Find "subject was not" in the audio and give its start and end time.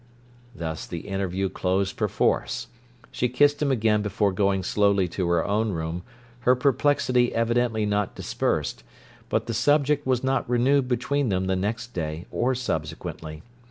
9.53-10.49